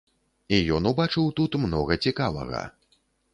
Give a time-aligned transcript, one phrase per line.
[0.55, 2.65] І ён убачыў тут многа цікавага.